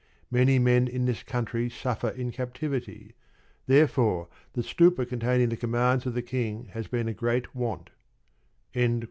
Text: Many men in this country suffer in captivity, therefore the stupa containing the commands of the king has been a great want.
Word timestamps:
Many 0.31 0.57
men 0.57 0.87
in 0.87 1.05
this 1.05 1.21
country 1.21 1.69
suffer 1.69 2.09
in 2.09 2.31
captivity, 2.31 3.13
therefore 3.67 4.29
the 4.53 4.63
stupa 4.63 5.05
containing 5.07 5.49
the 5.49 5.55
commands 5.57 6.07
of 6.07 6.15
the 6.15 6.23
king 6.23 6.69
has 6.71 6.87
been 6.87 7.07
a 7.07 7.13
great 7.13 7.53
want. 7.53 7.91